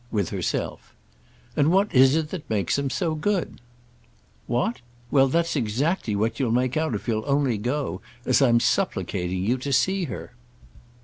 "With 0.09 0.29
herself." 0.29 0.95
"And 1.55 1.69
what 1.71 1.93
is 1.93 2.15
it 2.15 2.31
that 2.31 2.49
makes 2.49 2.75
them 2.75 2.89
so 2.89 3.13
good?" 3.13 3.61
"What? 4.47 4.81
Well, 5.11 5.27
that's 5.27 5.55
exactly 5.55 6.15
what 6.15 6.39
you'll 6.39 6.49
make 6.49 6.75
out 6.75 6.95
if 6.95 7.07
you'll 7.07 7.21
only 7.27 7.59
go, 7.59 8.01
as 8.25 8.41
I'm 8.41 8.59
supplicating 8.59 9.43
you, 9.43 9.59
to 9.59 9.71
see 9.71 10.05
her." 10.05 10.33